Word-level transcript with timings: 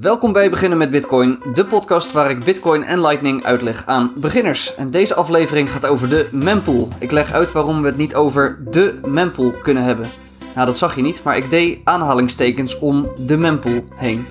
Welkom 0.00 0.32
bij 0.32 0.50
Beginnen 0.50 0.78
met 0.78 0.90
Bitcoin, 0.90 1.42
de 1.54 1.66
podcast 1.66 2.12
waar 2.12 2.30
ik 2.30 2.44
Bitcoin 2.44 2.82
en 2.82 3.00
Lightning 3.00 3.44
uitleg 3.44 3.86
aan 3.86 4.12
beginners. 4.16 4.74
En 4.74 4.90
deze 4.90 5.14
aflevering 5.14 5.72
gaat 5.72 5.86
over 5.86 6.08
de 6.08 6.28
mempool. 6.32 6.88
Ik 6.98 7.10
leg 7.10 7.32
uit 7.32 7.52
waarom 7.52 7.80
we 7.80 7.86
het 7.86 7.96
niet 7.96 8.14
over 8.14 8.70
de 8.70 9.00
mempool 9.08 9.50
kunnen 9.50 9.82
hebben. 9.82 10.10
Nou, 10.54 10.66
dat 10.66 10.78
zag 10.78 10.96
je 10.96 11.02
niet, 11.02 11.22
maar 11.22 11.36
ik 11.36 11.50
deed 11.50 11.80
aanhalingstekens 11.84 12.78
om 12.78 13.12
de 13.26 13.36
mempool 13.36 13.84
heen. 13.94 14.26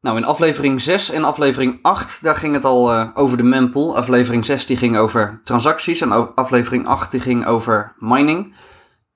Nou, 0.00 0.16
in 0.16 0.24
aflevering 0.24 0.80
6 0.80 1.10
en 1.10 1.24
aflevering 1.24 1.78
8, 1.82 2.22
daar 2.22 2.36
ging 2.36 2.54
het 2.54 2.64
al 2.64 2.92
uh, 2.92 3.08
over 3.14 3.36
de 3.36 3.42
mempool. 3.42 3.96
Aflevering 3.96 4.44
6 4.44 4.66
die 4.66 4.76
ging 4.76 4.96
over 4.96 5.40
transacties 5.44 6.00
en 6.00 6.34
aflevering 6.34 6.86
8 6.86 7.10
die 7.10 7.20
ging 7.20 7.46
over 7.46 7.94
mining. 7.98 8.54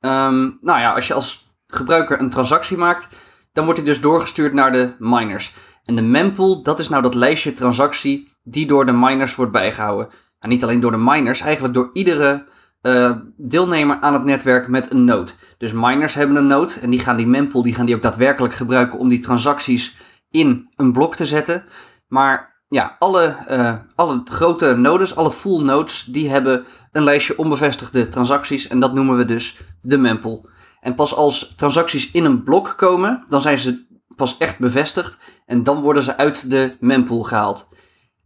Um, 0.01 0.59
nou 0.61 0.81
ja, 0.81 0.95
als 0.95 1.07
je 1.07 1.15
als 1.15 1.51
gebruiker 1.75 2.21
een 2.21 2.31
transactie 2.31 2.77
maakt, 2.77 3.09
dan 3.53 3.65
wordt 3.65 3.81
die 3.81 3.89
dus 3.89 4.01
doorgestuurd 4.01 4.53
naar 4.53 4.73
de 4.73 4.95
miners. 4.99 5.55
En 5.85 5.97
de 5.97 6.03
mempool, 6.03 6.63
dat 6.63 6.79
is 6.79 6.89
nou 6.89 7.03
dat 7.03 7.15
lijstje 7.15 7.53
transactie 7.53 8.37
die 8.43 8.67
door 8.67 8.87
de 8.87 8.93
miners 8.93 9.35
wordt 9.35 9.53
bijgehouden. 9.53 10.09
Nou, 10.41 10.53
niet 10.53 10.63
alleen 10.63 10.81
door 10.81 10.91
de 10.91 10.97
miners, 10.97 11.41
eigenlijk 11.41 11.75
door 11.75 11.91
iedere 11.93 12.47
uh, 12.83 13.11
deelnemer 13.37 13.99
aan 14.01 14.13
het 14.13 14.25
netwerk 14.25 14.69
met 14.69 14.91
een 14.91 15.05
node. 15.05 15.33
Dus 15.59 15.73
miners 15.73 16.15
hebben 16.15 16.37
een 16.37 16.47
node 16.47 16.73
en 16.81 16.91
die 16.91 17.01
gaan 17.01 17.17
die 17.17 17.27
mempool, 17.27 17.63
die 17.63 17.75
gaan 17.75 17.87
die 17.87 17.95
ook 17.95 18.03
daadwerkelijk 18.03 18.55
gebruiken 18.55 18.99
om 18.99 19.09
die 19.09 19.19
transacties 19.19 19.97
in 20.31 20.69
een 20.77 20.93
blok 20.93 21.17
te 21.17 21.27
zetten. 21.27 21.65
Maar 22.09 22.63
ja, 22.69 22.97
alle, 22.99 23.37
uh, 23.51 23.75
alle 23.95 24.23
grote 24.25 24.75
nodes, 24.77 25.17
alle 25.17 25.33
full 25.33 25.63
nodes, 25.63 26.05
die 26.05 26.31
hebben 26.31 26.65
een 26.93 27.05
lijstje 27.05 27.39
onbevestigde 27.39 28.09
transacties 28.09 28.69
en 28.69 28.81
dat 28.81 28.95
noemen 28.95 29.17
we 29.17 29.25
dus 29.25 29.61
de 29.81 29.99
mempool. 29.99 30.49
En 30.83 30.95
pas 30.95 31.15
als 31.15 31.55
transacties 31.57 32.11
in 32.11 32.25
een 32.25 32.43
blok 32.43 32.75
komen, 32.77 33.25
dan 33.29 33.41
zijn 33.41 33.59
ze 33.59 33.87
pas 34.17 34.39
echt 34.39 34.59
bevestigd 34.59 35.17
en 35.47 35.63
dan 35.65 35.81
worden 35.81 36.03
ze 36.03 36.17
uit 36.17 36.51
de 36.51 36.77
mempool 36.81 37.23
gehaald. 37.23 37.69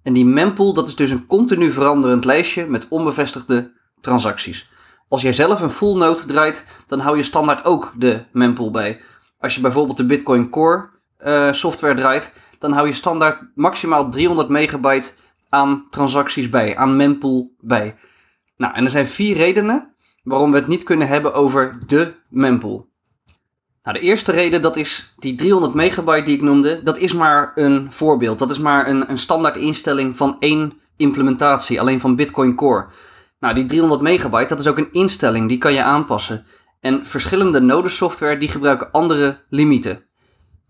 En 0.02 0.12
die 0.12 0.24
mempool, 0.24 0.74
dat 0.74 0.88
is 0.88 0.96
dus 0.96 1.10
een 1.10 1.26
continu 1.26 1.72
veranderend 1.72 2.24
lijstje 2.24 2.66
met 2.66 2.86
onbevestigde 2.88 3.72
transacties. 4.00 4.70
Als 5.08 5.22
jij 5.22 5.32
zelf 5.32 5.60
een 5.60 5.70
full 5.70 5.96
node 5.96 6.26
draait, 6.26 6.66
dan 6.86 7.00
hou 7.00 7.16
je 7.16 7.22
standaard 7.22 7.64
ook 7.64 7.92
de 7.96 8.24
mempool 8.32 8.70
bij. 8.70 9.00
Als 9.38 9.54
je 9.54 9.60
bijvoorbeeld 9.60 9.96
de 9.96 10.06
Bitcoin 10.06 10.50
Core 10.50 10.88
uh, 11.18 11.52
software 11.52 11.94
draait, 11.94 12.32
dan 12.58 12.72
hou 12.72 12.86
je 12.86 12.92
standaard 12.92 13.42
maximaal 13.54 14.10
300 14.10 14.48
megabyte 14.48 15.12
aan 15.48 15.86
transacties 15.90 16.48
bij, 16.48 16.76
aan 16.76 16.96
mempool 16.96 17.54
bij. 17.60 17.96
Nou, 18.56 18.74
en 18.74 18.84
er 18.84 18.90
zijn 18.90 19.06
vier 19.06 19.36
redenen 19.36 19.94
waarom 20.26 20.50
we 20.50 20.56
het 20.56 20.66
niet 20.66 20.82
kunnen 20.82 21.08
hebben 21.08 21.34
over 21.34 21.78
de 21.86 22.12
mempool. 22.28 22.88
Nou, 23.82 23.98
de 23.98 24.04
eerste 24.04 24.32
reden, 24.32 24.62
dat 24.62 24.76
is 24.76 25.14
die 25.18 25.34
300 25.34 25.74
megabyte 25.74 26.24
die 26.24 26.36
ik 26.36 26.42
noemde, 26.42 26.82
dat 26.82 26.98
is 26.98 27.12
maar 27.12 27.52
een 27.54 27.92
voorbeeld. 27.92 28.38
Dat 28.38 28.50
is 28.50 28.58
maar 28.58 28.88
een, 28.88 29.10
een 29.10 29.18
standaard 29.18 29.56
instelling 29.56 30.16
van 30.16 30.36
één 30.38 30.72
implementatie, 30.96 31.80
alleen 31.80 32.00
van 32.00 32.16
Bitcoin 32.16 32.54
Core. 32.54 32.86
Nou, 33.40 33.54
die 33.54 33.66
300 33.66 34.00
megabyte, 34.00 34.48
dat 34.48 34.60
is 34.60 34.66
ook 34.66 34.78
een 34.78 34.92
instelling, 34.92 35.48
die 35.48 35.58
kan 35.58 35.72
je 35.72 35.82
aanpassen. 35.82 36.46
En 36.80 37.06
verschillende 37.06 37.60
nodesoftware 37.60 38.38
die 38.38 38.48
gebruiken 38.48 38.90
andere 38.92 39.38
limieten. 39.48 40.05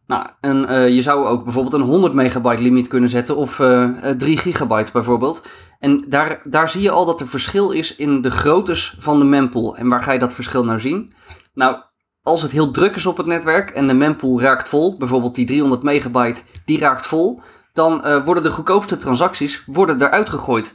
Nou, 0.07 0.27
en 0.41 0.67
uh, 0.71 0.89
je 0.89 1.03
zou 1.03 1.27
ook 1.27 1.45
bijvoorbeeld 1.45 1.75
een 1.75 1.89
100 1.89 2.13
megabyte 2.13 2.63
limiet 2.63 2.89
kunnen 2.89 3.11
zetten 3.11 3.37
of 3.37 3.59
uh, 3.59 4.11
eh, 4.11 4.17
3 4.17 4.39
gigabyte 4.39 4.93
bijvoorbeeld. 4.93 5.43
En 5.79 6.05
daar, 6.09 6.41
daar 6.45 6.69
zie 6.69 6.81
je 6.81 6.91
al 6.91 7.07
dat 7.07 7.21
er 7.21 7.29
verschil 7.29 7.71
is 7.71 7.97
in 7.97 8.23
de 8.23 8.31
groottes 8.31 8.97
van 8.99 9.19
de 9.19 9.25
mempool. 9.25 9.77
En 9.77 9.89
waar 9.89 10.03
ga 10.03 10.13
je 10.13 10.19
dat 10.19 10.33
verschil 10.33 10.65
nou 10.65 10.81
zien? 10.81 11.13
Nou, 11.55 11.77
als 12.23 12.43
het 12.43 12.51
heel 12.51 12.71
druk 12.71 12.95
is 12.97 13.07
op 13.07 13.17
het 13.17 13.27
netwerk 13.27 13.71
en 13.71 13.87
de 13.87 13.95
mempool 13.95 14.41
raakt 14.41 14.69
vol, 14.69 14.97
bijvoorbeeld 14.99 15.35
die 15.35 15.47
300 15.47 15.83
megabyte, 15.83 16.41
die 16.65 16.79
raakt 16.79 17.07
vol, 17.07 17.41
dan 17.73 18.23
worden 18.25 18.43
de 18.43 18.51
goedkoopste 18.51 18.97
transacties 18.97 19.63
worden 19.67 20.03
eruit 20.03 20.29
gegooid. 20.29 20.75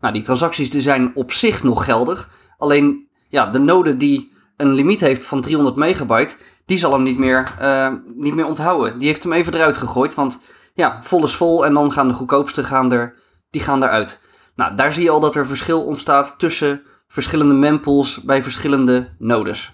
Nou, 0.00 0.14
die 0.14 0.22
transacties 0.22 0.70
die 0.70 0.80
zijn 0.80 1.10
op 1.14 1.32
zich 1.32 1.62
nog 1.62 1.84
geldig. 1.84 2.30
Alleen 2.58 3.08
ja, 3.28 3.46
de 3.46 3.58
node 3.58 3.96
die 3.96 4.32
een 4.56 4.72
limiet 4.72 5.00
heeft 5.00 5.24
van 5.24 5.40
300 5.40 5.76
megabyte, 5.76 6.36
die 6.70 6.78
zal 6.78 6.92
hem 6.92 7.02
niet 7.02 7.18
meer, 7.18 7.54
uh, 7.60 7.92
niet 8.14 8.34
meer 8.34 8.46
onthouden. 8.46 8.98
Die 8.98 9.08
heeft 9.08 9.22
hem 9.22 9.32
even 9.32 9.54
eruit 9.54 9.76
gegooid, 9.76 10.14
want 10.14 10.38
ja, 10.74 10.98
vol 11.02 11.24
is 11.24 11.34
vol 11.34 11.66
en 11.66 11.74
dan 11.74 11.92
gaan 11.92 12.08
de 12.08 12.14
goedkoopste 12.14 12.64
gaan 12.64 12.92
er, 12.92 13.14
die 13.50 13.60
gaan 13.60 13.82
eruit. 13.82 14.20
Nou, 14.54 14.76
daar 14.76 14.92
zie 14.92 15.02
je 15.02 15.10
al 15.10 15.20
dat 15.20 15.34
er 15.34 15.46
verschil 15.46 15.84
ontstaat 15.84 16.34
tussen 16.38 16.82
verschillende 17.08 17.54
mempools 17.54 18.22
bij 18.22 18.42
verschillende 18.42 19.14
nodes. 19.18 19.72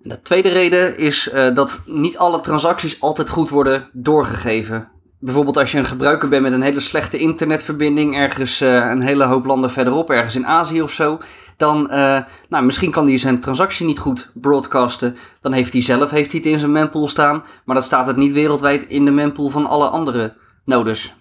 En 0.00 0.08
de 0.08 0.22
tweede 0.22 0.48
reden 0.48 0.98
is 0.98 1.32
uh, 1.32 1.54
dat 1.54 1.82
niet 1.86 2.18
alle 2.18 2.40
transacties 2.40 3.00
altijd 3.00 3.28
goed 3.28 3.50
worden 3.50 3.90
doorgegeven. 3.92 4.90
Bijvoorbeeld 5.20 5.56
als 5.56 5.72
je 5.72 5.78
een 5.78 5.84
gebruiker 5.84 6.28
bent 6.28 6.42
met 6.42 6.52
een 6.52 6.62
hele 6.62 6.80
slechte 6.80 7.18
internetverbinding 7.18 8.16
ergens 8.16 8.62
uh, 8.62 8.88
een 8.90 9.02
hele 9.02 9.24
hoop 9.24 9.44
landen 9.44 9.70
verderop, 9.70 10.10
ergens 10.10 10.36
in 10.36 10.46
Azië 10.46 10.82
of 10.82 10.92
zo, 10.92 11.18
dan 11.56 11.88
uh, 11.90 12.20
nou, 12.48 12.64
misschien 12.64 12.90
kan 12.90 13.06
hij 13.06 13.18
zijn 13.18 13.40
transactie 13.40 13.86
niet 13.86 13.98
goed 13.98 14.30
broadcasten. 14.34 15.16
Dan 15.40 15.52
heeft 15.52 15.72
hij 15.72 15.82
zelf 15.82 16.10
heeft 16.10 16.32
hij 16.32 16.40
het 16.40 16.50
in 16.50 16.58
zijn 16.58 16.72
mempool 16.72 17.08
staan, 17.08 17.44
maar 17.64 17.74
dan 17.74 17.84
staat 17.84 18.06
het 18.06 18.16
niet 18.16 18.32
wereldwijd 18.32 18.86
in 18.86 19.04
de 19.04 19.10
mempool 19.10 19.48
van 19.48 19.66
alle 19.66 19.88
andere 19.88 20.36
nodes. 20.64 21.14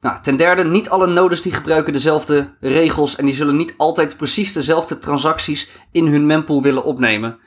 Nou, 0.00 0.16
ten 0.22 0.36
derde, 0.36 0.64
niet 0.64 0.88
alle 0.88 1.06
nodes 1.06 1.42
die 1.42 1.52
gebruiken 1.52 1.92
dezelfde 1.92 2.50
regels 2.60 3.16
en 3.16 3.26
die 3.26 3.34
zullen 3.34 3.56
niet 3.56 3.74
altijd 3.76 4.16
precies 4.16 4.52
dezelfde 4.52 4.98
transacties 4.98 5.70
in 5.92 6.06
hun 6.06 6.26
mempool 6.26 6.62
willen 6.62 6.84
opnemen. 6.84 7.38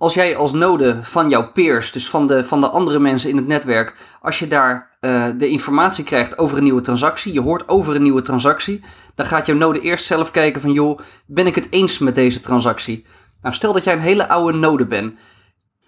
Als 0.00 0.14
jij 0.14 0.36
als 0.36 0.52
node 0.52 0.98
van 1.02 1.28
jouw 1.28 1.52
peers, 1.52 1.92
dus 1.92 2.08
van 2.08 2.26
de, 2.26 2.44
van 2.44 2.60
de 2.60 2.68
andere 2.68 2.98
mensen 2.98 3.30
in 3.30 3.36
het 3.36 3.46
netwerk, 3.46 3.94
als 4.22 4.38
je 4.38 4.48
daar 4.48 4.96
uh, 5.00 5.26
de 5.38 5.48
informatie 5.48 6.04
krijgt 6.04 6.38
over 6.38 6.56
een 6.56 6.62
nieuwe 6.62 6.80
transactie, 6.80 7.32
je 7.32 7.40
hoort 7.40 7.68
over 7.68 7.94
een 7.94 8.02
nieuwe 8.02 8.22
transactie, 8.22 8.84
dan 9.14 9.26
gaat 9.26 9.46
jouw 9.46 9.56
node 9.56 9.80
eerst 9.80 10.04
zelf 10.04 10.30
kijken 10.30 10.60
van 10.60 10.72
joh, 10.72 10.98
ben 11.26 11.46
ik 11.46 11.54
het 11.54 11.66
eens 11.70 11.98
met 11.98 12.14
deze 12.14 12.40
transactie? 12.40 13.06
Nou, 13.42 13.54
stel 13.54 13.72
dat 13.72 13.84
jij 13.84 13.92
een 13.92 14.00
hele 14.00 14.28
oude 14.28 14.58
node 14.58 14.86
bent 14.86 15.14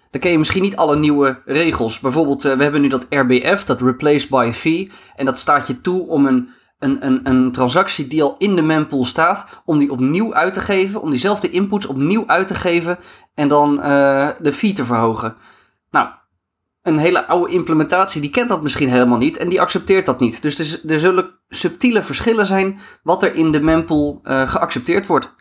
dan 0.09 0.21
ken 0.21 0.31
je 0.31 0.37
misschien 0.37 0.61
niet 0.61 0.75
alle 0.75 0.95
nieuwe 0.95 1.41
regels. 1.45 1.99
Bijvoorbeeld, 1.99 2.45
uh, 2.45 2.55
we 2.55 2.63
hebben 2.63 2.81
nu 2.81 2.87
dat 2.87 3.05
RBF, 3.09 3.63
dat 3.63 3.81
Replace 3.81 4.27
by 4.27 4.49
Fee. 4.53 4.91
En 5.15 5.25
dat 5.25 5.39
staat 5.39 5.67
je 5.67 5.81
toe 5.81 6.07
om 6.07 6.25
een, 6.25 6.49
een, 6.83 7.05
een, 7.05 7.19
een 7.23 7.51
transactie 7.51 8.07
die 8.07 8.23
al 8.23 8.35
in 8.37 8.55
de 8.55 8.61
mempool 8.61 9.05
staat, 9.05 9.45
om 9.65 9.77
die 9.77 9.91
opnieuw 9.91 10.33
uit 10.33 10.53
te 10.53 10.61
geven, 10.61 11.01
om 11.01 11.09
diezelfde 11.09 11.49
inputs 11.49 11.85
opnieuw 11.85 12.27
uit 12.27 12.47
te 12.47 12.55
geven 12.55 12.99
en 13.33 13.47
dan 13.47 13.79
uh, 13.79 14.29
de 14.39 14.53
fee 14.53 14.73
te 14.73 14.85
verhogen. 14.85 15.35
Nou, 15.91 16.07
een 16.81 16.97
hele 16.97 17.27
oude 17.27 17.53
implementatie, 17.53 18.21
die 18.21 18.29
kent 18.29 18.49
dat 18.49 18.61
misschien 18.61 18.89
helemaal 18.89 19.17
niet 19.17 19.37
en 19.37 19.49
die 19.49 19.61
accepteert 19.61 20.05
dat 20.05 20.19
niet. 20.19 20.41
Dus 20.41 20.83
er, 20.83 20.99
zullen 20.99 21.39
subtiele 21.49 22.01
verschillen 22.01 22.45
zijn 22.45 22.79
wat 23.03 23.23
er 23.23 23.35
in 23.35 23.51
de 23.51 23.61
mempool 23.61 24.19
uh, 24.23 24.49
geaccepteerd 24.49 25.07
wordt. 25.07 25.35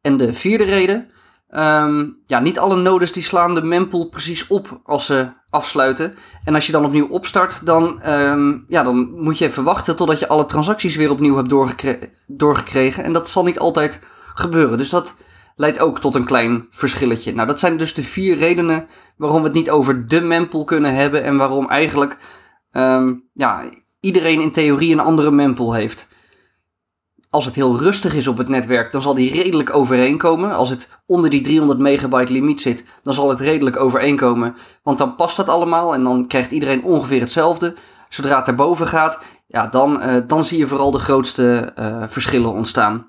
En 0.00 0.16
de 0.16 0.32
vierde 0.32 0.64
reden, 0.64 1.10
Um, 1.50 2.22
ja, 2.26 2.40
niet 2.40 2.58
alle 2.58 2.76
nodes 2.76 3.12
die 3.12 3.22
slaan 3.22 3.54
de 3.54 3.62
mempool 3.62 4.08
precies 4.08 4.46
op 4.46 4.80
als 4.84 5.06
ze 5.06 5.28
afsluiten. 5.50 6.14
En 6.44 6.54
als 6.54 6.66
je 6.66 6.72
dan 6.72 6.84
opnieuw 6.84 7.08
opstart, 7.08 7.66
dan, 7.66 8.08
um, 8.08 8.64
ja, 8.68 8.82
dan 8.82 9.10
moet 9.10 9.38
je 9.38 9.44
even 9.44 9.64
wachten 9.64 9.96
totdat 9.96 10.18
je 10.18 10.28
alle 10.28 10.44
transacties 10.44 10.96
weer 10.96 11.10
opnieuw 11.10 11.36
hebt 11.36 11.48
doorgekre 11.48 12.10
doorgekregen. 12.26 13.04
En 13.04 13.12
dat 13.12 13.28
zal 13.28 13.44
niet 13.44 13.58
altijd 13.58 14.00
gebeuren. 14.34 14.78
Dus 14.78 14.90
dat 14.90 15.14
leidt 15.56 15.80
ook 15.80 16.00
tot 16.00 16.14
een 16.14 16.24
klein 16.24 16.66
verschilletje. 16.70 17.34
Nou, 17.34 17.46
dat 17.46 17.58
zijn 17.58 17.76
dus 17.76 17.94
de 17.94 18.02
vier 18.02 18.36
redenen 18.36 18.88
waarom 19.16 19.38
we 19.38 19.46
het 19.46 19.56
niet 19.56 19.70
over 19.70 20.08
de 20.08 20.20
mempool 20.20 20.64
kunnen 20.64 20.94
hebben. 20.94 21.22
En 21.22 21.36
waarom 21.36 21.68
eigenlijk 21.68 22.16
um, 22.72 23.28
ja, 23.32 23.62
iedereen 24.00 24.40
in 24.40 24.52
theorie 24.52 24.92
een 24.92 25.00
andere 25.00 25.30
mempool 25.30 25.74
heeft 25.74 26.08
als 27.36 27.44
het 27.44 27.54
heel 27.54 27.78
rustig 27.78 28.14
is 28.14 28.28
op 28.28 28.38
het 28.38 28.48
netwerk, 28.48 28.92
dan 28.92 29.02
zal 29.02 29.14
die 29.14 29.34
redelijk 29.34 29.74
overeenkomen. 29.74 30.52
Als 30.52 30.70
het 30.70 30.88
onder 31.06 31.30
die 31.30 31.40
300 31.40 31.78
megabyte 31.78 32.32
limiet 32.32 32.60
zit, 32.60 32.84
dan 33.02 33.14
zal 33.14 33.28
het 33.28 33.40
redelijk 33.40 33.76
overeenkomen. 33.76 34.56
Want 34.82 34.98
dan 34.98 35.14
past 35.14 35.36
dat 35.36 35.48
allemaal 35.48 35.94
en 35.94 36.04
dan 36.04 36.26
krijgt 36.26 36.50
iedereen 36.50 36.82
ongeveer 36.82 37.20
hetzelfde. 37.20 37.74
Zodra 38.08 38.38
het 38.38 38.48
erboven 38.48 38.86
gaat, 38.86 39.20
ja, 39.46 39.66
dan, 39.66 40.02
uh, 40.02 40.14
dan 40.26 40.44
zie 40.44 40.58
je 40.58 40.66
vooral 40.66 40.90
de 40.90 40.98
grootste 40.98 41.72
uh, 41.78 42.02
verschillen 42.08 42.52
ontstaan. 42.52 43.06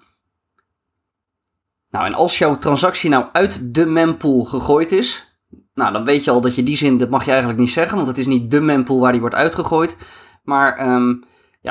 Nou, 1.89 2.05
en 2.05 2.13
als 2.13 2.37
jouw 2.37 2.57
transactie 2.57 3.09
nou 3.09 3.25
uit 3.31 3.73
de 3.73 3.85
mempool 3.85 4.45
gegooid 4.45 4.91
is, 4.91 5.37
nou, 5.73 5.93
dan 5.93 6.03
weet 6.03 6.23
je 6.23 6.31
al 6.31 6.41
dat 6.41 6.55
je 6.55 6.63
die 6.63 6.77
zin, 6.77 6.97
dat 6.97 7.09
mag 7.09 7.23
je 7.23 7.29
eigenlijk 7.29 7.59
niet 7.59 7.71
zeggen, 7.71 7.95
want 7.95 8.07
het 8.07 8.17
is 8.17 8.25
niet 8.25 8.51
de 8.51 8.61
mempool 8.61 8.99
waar 8.99 9.11
die 9.11 9.21
wordt 9.21 9.35
uitgegooid. 9.35 9.97
Maar 10.43 10.93
um, 10.93 11.23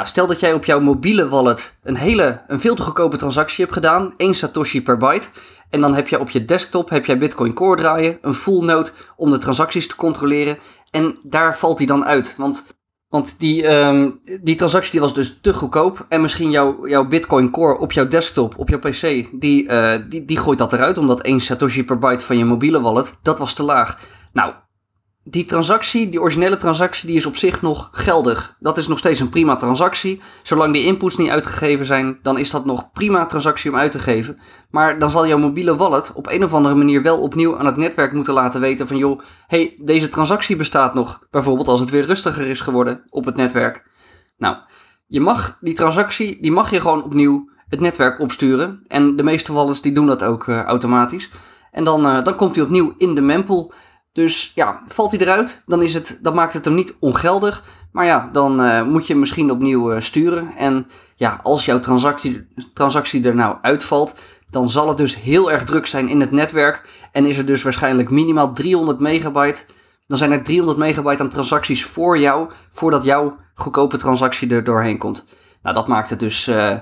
stel 0.04 0.26
dat 0.26 0.40
jij 0.40 0.52
op 0.52 0.64
jouw 0.64 0.80
mobiele 0.80 1.28
wallet 1.28 1.78
een 1.82 1.96
hele, 1.96 2.42
een 2.46 2.60
veel 2.60 2.74
te 2.74 2.82
goedkope 2.82 3.16
transactie 3.16 3.64
hebt 3.64 3.76
gedaan, 3.76 4.14
1 4.16 4.34
satoshi 4.34 4.82
per 4.82 4.96
byte. 4.96 5.28
En 5.70 5.80
dan 5.80 5.94
heb 5.94 6.08
je 6.08 6.20
op 6.20 6.30
je 6.30 6.44
desktop 6.44 6.90
heb 6.90 7.06
jij 7.06 7.18
Bitcoin 7.18 7.52
Core 7.52 7.80
draaien, 7.80 8.18
een 8.22 8.34
full 8.34 8.64
node 8.64 8.90
om 9.16 9.30
de 9.30 9.38
transacties 9.38 9.88
te 9.88 9.96
controleren. 9.96 10.58
En 10.90 11.18
daar 11.22 11.58
valt 11.58 11.78
hij 11.78 11.86
dan 11.86 12.04
uit. 12.04 12.34
Want 12.36 12.64
Want 13.08 13.38
die, 13.38 13.66
ehm, 13.66 14.10
die 14.40 14.54
transactie 14.54 14.92
die 14.92 15.00
was 15.00 15.14
dus 15.14 15.38
te 15.40 15.54
goedkoop. 15.54 16.06
En 16.08 16.20
misschien 16.20 16.50
jouw, 16.50 16.88
jouw 16.88 17.08
Bitcoin 17.08 17.50
Core 17.50 17.78
op 17.78 17.92
jouw 17.92 18.08
desktop, 18.08 18.58
op 18.58 18.68
jouw 18.68 18.78
PC, 18.78 19.28
die, 19.32 19.64
uh, 19.64 19.94
die, 20.08 20.24
die 20.24 20.36
gooit 20.36 20.58
dat 20.58 20.72
eruit. 20.72 20.98
Omdat 20.98 21.22
1 21.22 21.40
Satoshi 21.40 21.84
per 21.84 21.98
byte 21.98 22.24
van 22.24 22.38
je 22.38 22.44
mobiele 22.44 22.80
wallet, 22.80 23.16
dat 23.22 23.38
was 23.38 23.54
te 23.54 23.62
laag. 23.62 23.98
Nou, 24.32 24.52
die 25.28 25.44
transactie, 25.44 26.08
die 26.08 26.20
originele 26.20 26.56
transactie, 26.56 27.06
die 27.06 27.16
is 27.16 27.26
op 27.26 27.36
zich 27.36 27.62
nog 27.62 27.88
geldig. 27.92 28.56
Dat 28.60 28.78
is 28.78 28.88
nog 28.88 28.98
steeds 28.98 29.20
een 29.20 29.28
prima 29.28 29.56
transactie. 29.56 30.20
Zolang 30.42 30.72
die 30.72 30.84
inputs 30.84 31.16
niet 31.16 31.28
uitgegeven 31.28 31.86
zijn, 31.86 32.18
dan 32.22 32.38
is 32.38 32.50
dat 32.50 32.64
nog 32.64 32.92
prima 32.92 33.26
transactie 33.26 33.70
om 33.70 33.76
uit 33.76 33.92
te 33.92 33.98
geven. 33.98 34.38
Maar 34.70 34.98
dan 34.98 35.10
zal 35.10 35.26
jouw 35.26 35.38
mobiele 35.38 35.76
wallet 35.76 36.12
op 36.12 36.26
een 36.26 36.44
of 36.44 36.54
andere 36.54 36.74
manier 36.74 37.02
wel 37.02 37.20
opnieuw 37.22 37.58
aan 37.58 37.66
het 37.66 37.76
netwerk 37.76 38.12
moeten 38.12 38.34
laten 38.34 38.60
weten 38.60 38.88
van 38.88 38.96
joh, 38.96 39.20
hey, 39.46 39.76
deze 39.78 40.08
transactie 40.08 40.56
bestaat 40.56 40.94
nog. 40.94 41.26
Bijvoorbeeld 41.30 41.68
als 41.68 41.80
het 41.80 41.90
weer 41.90 42.06
rustiger 42.06 42.46
is 42.46 42.60
geworden 42.60 43.02
op 43.08 43.24
het 43.24 43.36
netwerk. 43.36 43.84
Nou, 44.38 44.56
je 45.06 45.20
mag 45.20 45.58
die 45.60 45.74
transactie, 45.74 46.40
die 46.40 46.52
mag 46.52 46.70
je 46.70 46.80
gewoon 46.80 47.04
opnieuw 47.04 47.50
het 47.68 47.80
netwerk 47.80 48.20
opsturen. 48.20 48.82
En 48.88 49.16
de 49.16 49.22
meeste 49.22 49.52
wallets 49.52 49.80
die 49.82 49.92
doen 49.92 50.06
dat 50.06 50.24
ook 50.24 50.46
uh, 50.46 50.62
automatisch. 50.62 51.30
En 51.70 51.84
dan, 51.84 52.06
uh, 52.06 52.24
dan 52.24 52.36
komt 52.36 52.54
hij 52.54 52.64
opnieuw 52.64 52.94
in 52.96 53.14
de 53.14 53.20
mempool. 53.20 53.72
Dus 54.16 54.52
ja, 54.54 54.80
valt 54.88 55.10
hij 55.10 55.20
eruit, 55.20 55.62
dan, 55.66 55.82
is 55.82 55.94
het, 55.94 56.18
dan 56.22 56.34
maakt 56.34 56.52
het 56.52 56.64
hem 56.64 56.74
niet 56.74 56.96
ongeldig. 56.98 57.64
Maar 57.92 58.04
ja, 58.04 58.28
dan 58.32 58.60
uh, 58.60 58.82
moet 58.82 59.06
je 59.06 59.12
hem 59.12 59.20
misschien 59.20 59.50
opnieuw 59.50 59.92
uh, 59.92 60.00
sturen. 60.00 60.56
En 60.56 60.86
ja, 61.16 61.40
als 61.42 61.64
jouw 61.64 61.80
transactie, 61.80 62.46
transactie 62.74 63.24
er 63.24 63.34
nou 63.34 63.56
uitvalt, 63.62 64.14
dan 64.50 64.68
zal 64.68 64.88
het 64.88 64.96
dus 64.96 65.16
heel 65.16 65.52
erg 65.52 65.64
druk 65.64 65.86
zijn 65.86 66.08
in 66.08 66.20
het 66.20 66.30
netwerk. 66.30 66.88
En 67.12 67.26
is 67.26 67.38
er 67.38 67.46
dus 67.46 67.62
waarschijnlijk 67.62 68.10
minimaal 68.10 68.52
300 68.52 69.00
megabyte. 69.00 69.64
Dan 70.06 70.18
zijn 70.18 70.32
er 70.32 70.42
300 70.42 70.78
megabyte 70.78 71.22
aan 71.22 71.28
transacties 71.28 71.84
voor 71.84 72.18
jou, 72.18 72.50
voordat 72.72 73.04
jouw 73.04 73.36
goedkope 73.54 73.96
transactie 73.96 74.50
er 74.50 74.64
doorheen 74.64 74.98
komt. 74.98 75.26
Nou, 75.62 75.74
dat 75.74 75.86
maakt 75.86 76.10
het 76.10 76.20
dus 76.20 76.48
uh, 76.48 76.76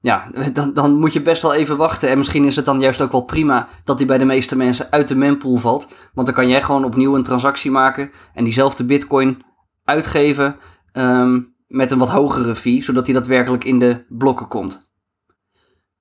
ja, 0.00 0.30
dan, 0.52 0.74
dan 0.74 0.98
moet 0.98 1.12
je 1.12 1.22
best 1.22 1.42
wel 1.42 1.54
even 1.54 1.76
wachten. 1.76 2.08
En 2.08 2.18
misschien 2.18 2.44
is 2.44 2.56
het 2.56 2.64
dan 2.64 2.80
juist 2.80 3.00
ook 3.00 3.12
wel 3.12 3.24
prima 3.24 3.68
dat 3.84 3.98
die 3.98 4.06
bij 4.06 4.18
de 4.18 4.24
meeste 4.24 4.56
mensen 4.56 4.86
uit 4.90 5.08
de 5.08 5.16
mempool 5.16 5.56
valt. 5.56 5.88
Want 6.14 6.26
dan 6.26 6.36
kan 6.36 6.48
jij 6.48 6.62
gewoon 6.62 6.84
opnieuw 6.84 7.16
een 7.16 7.22
transactie 7.22 7.70
maken 7.70 8.10
en 8.34 8.44
diezelfde 8.44 8.84
bitcoin 8.84 9.42
uitgeven 9.84 10.56
um, 10.92 11.54
met 11.66 11.90
een 11.90 11.98
wat 11.98 12.08
hogere 12.08 12.54
fee, 12.54 12.82
zodat 12.82 13.04
die 13.04 13.14
daadwerkelijk 13.14 13.64
in 13.64 13.78
de 13.78 14.04
blokken 14.08 14.48
komt. 14.48 14.90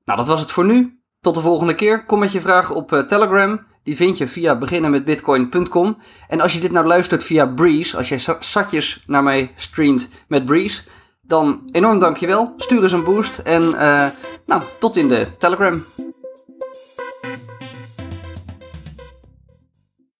Nou, 0.06 0.18
dat 0.18 0.28
was 0.28 0.40
het 0.40 0.52
voor 0.52 0.66
nu. 0.66 1.02
Tot 1.20 1.36
de 1.36 1.42
volgende 1.42 1.76
keer. 1.76 2.06
Kom 2.06 2.20
met 2.20 2.32
je 2.32 2.42
vragen 2.42 2.76
op 2.76 2.92
uh, 2.92 3.00
Telegram. 3.00 3.66
Die 3.84 3.96
vind 3.96 4.18
je 4.18 4.28
via 4.28 4.58
beginnenmetbitcoin.com. 4.58 5.98
En 6.28 6.40
als 6.40 6.54
je 6.54 6.60
dit 6.60 6.72
nou 6.72 6.86
luistert 6.86 7.24
via 7.24 7.46
Breeze, 7.46 7.98
als 7.98 8.10
jij 8.10 8.20
satjes 8.40 9.04
naar 9.08 9.24
mij 9.24 9.52
streamt 9.56 10.10
met 10.28 10.46
Breeze, 10.46 10.82
dan 11.28 11.70
enorm 11.72 12.00
dankjewel. 12.00 12.54
Stuur 12.58 12.84
eens 12.84 12.92
een 12.92 13.04
boost 13.04 13.38
en 13.38 13.64
uh, 13.64 14.06
nou, 14.46 14.62
tot 14.80 14.96
in 14.96 15.08
de 15.08 15.28
Telegram. 15.38 15.84